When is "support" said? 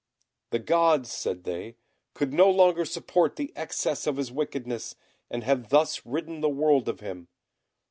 2.85-3.35